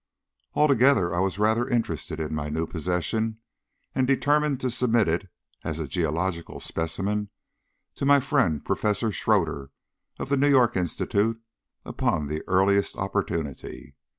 [0.55, 3.37] Altogether I was rather interested in my new possession,
[3.93, 5.29] and determined to submit it,
[5.63, 7.29] as a geological specimen,
[7.93, 9.69] to my friend Professor Shroeder
[10.17, 11.39] of the New York Institute,
[11.85, 13.93] upon the earliest opportunity.